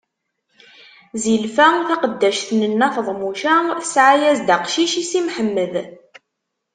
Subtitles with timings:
[1.21, 5.73] Zilfa, taqeddact n Nna Feḍmuca, tesɛa-as-d aqcic i Si Mḥemmed.